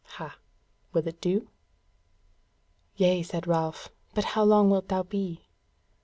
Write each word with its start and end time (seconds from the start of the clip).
Ha? 0.13 0.35
Will 0.93 1.07
it 1.07 1.21
do?" 1.21 1.49
"Yea," 2.95 3.21
said 3.21 3.45
Ralph, 3.45 3.89
"but 4.15 4.23
how 4.23 4.43
long 4.43 4.71
wilt 4.71 4.87
thou 4.87 5.03
be?" 5.03 5.45